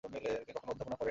তিনি 0.03 0.19
কখনও 0.49 0.71
অধ্যাপনা 0.71 0.85
করেনি। 0.85 0.99